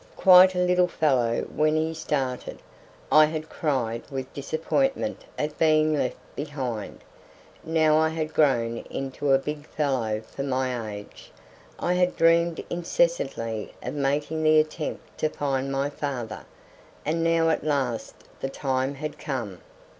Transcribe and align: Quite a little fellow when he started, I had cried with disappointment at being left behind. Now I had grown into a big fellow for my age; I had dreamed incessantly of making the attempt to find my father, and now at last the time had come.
Quite 0.17 0.55
a 0.55 0.65
little 0.65 0.87
fellow 0.87 1.43
when 1.43 1.75
he 1.75 1.93
started, 1.93 2.57
I 3.11 3.25
had 3.25 3.49
cried 3.49 4.01
with 4.09 4.33
disappointment 4.33 5.25
at 5.37 5.59
being 5.59 5.93
left 5.93 6.17
behind. 6.35 7.01
Now 7.63 7.99
I 7.99 8.09
had 8.09 8.33
grown 8.33 8.77
into 8.89 9.31
a 9.31 9.37
big 9.37 9.67
fellow 9.67 10.21
for 10.21 10.41
my 10.41 10.91
age; 10.91 11.31
I 11.77 11.93
had 11.93 12.15
dreamed 12.15 12.63
incessantly 12.67 13.75
of 13.83 13.93
making 13.93 14.41
the 14.41 14.59
attempt 14.59 15.19
to 15.19 15.29
find 15.29 15.71
my 15.71 15.91
father, 15.91 16.45
and 17.05 17.23
now 17.23 17.49
at 17.51 17.63
last 17.63 18.15
the 18.39 18.49
time 18.49 18.95
had 18.95 19.19
come. 19.19 19.61